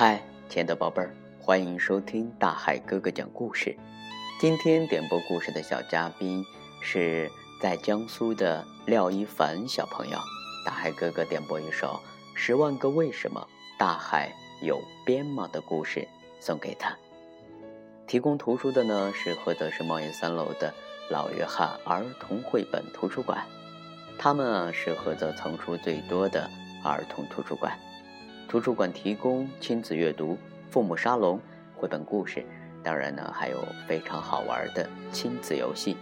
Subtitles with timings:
[0.00, 3.76] 嗨，亲爱的宝贝儿，欢迎收听大海哥哥讲故事。
[4.38, 6.46] 今天点播故事的小嘉宾
[6.80, 7.28] 是
[7.60, 10.16] 在江苏的廖一凡小朋友。
[10.64, 12.00] 大海哥哥点播一首
[12.38, 13.44] 《十万个为什么》，
[13.76, 14.32] 大海
[14.62, 16.06] 有边吗的故事
[16.38, 16.96] 送给他。
[18.06, 20.72] 提供图书的呢是菏泽市贸易三楼的
[21.10, 23.44] 老约翰儿童绘本图书馆，
[24.16, 26.48] 他们啊是菏泽藏书最多的
[26.84, 27.76] 儿童图书馆。
[28.48, 30.38] 图书馆提供亲子阅读、
[30.70, 31.38] 父母沙龙、
[31.76, 32.42] 绘本故事，
[32.82, 35.98] 当然呢还有非常好玩的亲子游戏。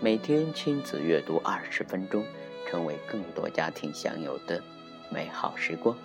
[0.00, 2.24] 每天亲子阅读二十分钟，
[2.68, 4.60] 成为更多家庭享有的
[5.08, 5.96] 美好时光。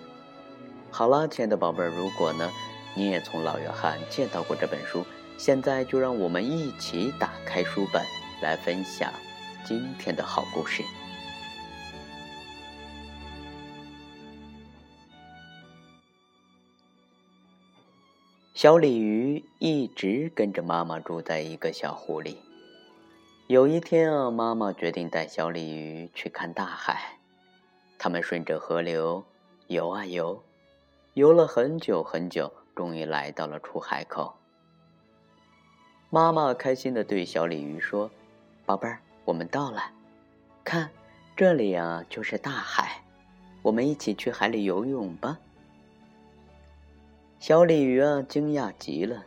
[0.92, 2.48] 好了，亲爱的宝贝儿，如果呢
[2.94, 5.04] 你也从老约翰见到过这本书，
[5.36, 8.00] 现在就让我们一起打开书本，
[8.40, 9.12] 来分享
[9.64, 10.84] 今天的好故事。
[18.60, 22.36] 小鲤鱼一直跟着妈妈住在一个小湖里。
[23.46, 27.18] 有一天啊，妈妈决定带小鲤鱼去看大海。
[27.98, 29.24] 他们顺着河流
[29.68, 30.44] 游啊游，
[31.14, 34.34] 游了很久很久，终于来到了出海口。
[36.10, 38.10] 妈妈开心的对小鲤鱼说
[38.66, 39.90] ：“宝贝儿，我们到了，
[40.62, 40.90] 看，
[41.34, 43.02] 这里啊就是大海，
[43.62, 45.38] 我们一起去海里游泳吧。”
[47.40, 49.24] 小鲤鱼啊，惊讶极了，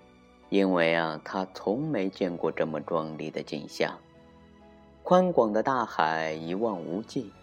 [0.49, 3.99] 因为啊，它从没见过这么壮丽的景象。
[5.01, 7.33] 宽广的大海一望无际，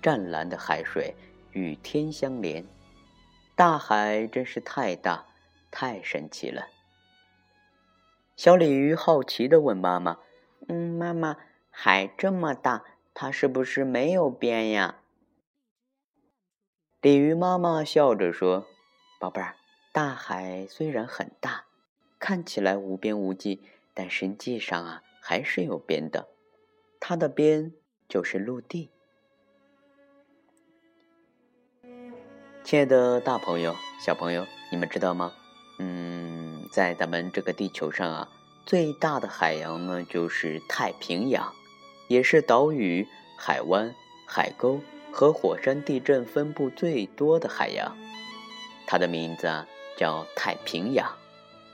[0.00, 1.16] 湛蓝的海水
[1.50, 2.64] 与天相连，
[3.56, 5.26] 大海真是太大，
[5.72, 6.68] 太神奇了。
[8.36, 10.18] 小鲤鱼好奇的问妈妈
[10.68, 11.36] ：“嗯，妈妈，
[11.70, 15.00] 海这么大，它是不是没有边呀？”
[17.02, 18.68] 鲤鱼妈妈笑着说
[19.18, 19.56] ：“宝贝儿。”
[19.94, 21.66] 大海虽然很大，
[22.18, 23.62] 看起来无边无际，
[23.94, 26.26] 但实际上啊还是有边的。
[26.98, 27.72] 它的边
[28.08, 28.90] 就是陆地。
[32.64, 35.32] 亲爱的大朋友、小朋友，你们知道吗？
[35.78, 38.32] 嗯，在咱们这个地球上啊，
[38.66, 41.54] 最大的海洋呢就是太平洋，
[42.08, 43.06] 也是岛屿、
[43.38, 43.94] 海湾、
[44.26, 44.80] 海沟
[45.12, 47.96] 和火山地震分布最多的海洋。
[48.88, 49.68] 它的名字啊。
[49.96, 51.10] 叫太平洋，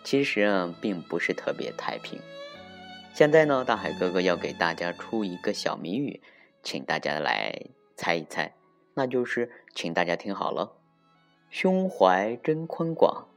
[0.05, 2.19] 其实啊，并不是特别太平。
[3.13, 6.21] 现在呢，大海哥哥要给大家出一个小谜语，
[6.63, 7.61] 请大家来
[7.97, 8.55] 猜一猜。
[8.95, 10.73] 那就是，请大家听好了：
[11.49, 13.29] 胸怀真宽广，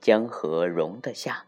[0.00, 1.44] 江河容得下，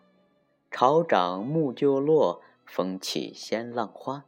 [0.71, 4.25] 潮涨木就落，风起先浪花。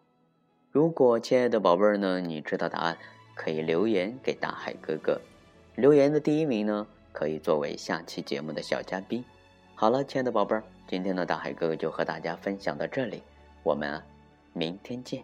[0.71, 2.97] 如果亲爱的宝贝儿呢，你知道答案，
[3.35, 5.21] 可以留言给大海哥哥。
[5.75, 6.87] 留言的第一名呢？
[7.23, 9.25] 可以作为下期节目的小嘉宾。
[9.77, 13.23] 好了，亲爱的宝贝儿，今天的大海哥哥就和大家分享到这里，
[13.63, 14.03] 我们
[14.53, 15.23] 明天见。